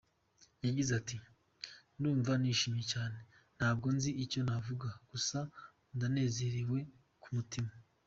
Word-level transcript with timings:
Yagize 0.65 0.91
ati 1.01 1.17
"Ndumva 1.97 2.31
nishimye 2.41 2.83
cyane, 2.93 3.17
ntabwo 3.57 3.87
nzi 3.95 4.11
icyo 4.23 4.39
navuga, 4.47 4.89
gusa 5.09 5.37
ndanezerewe 5.95 6.79
ku 7.23 7.29
mutima. 7.37 7.71